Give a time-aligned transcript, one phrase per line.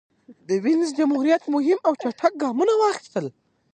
[0.47, 3.25] د وینز جمهوریت مهم او چټک ګامونه واخیستل.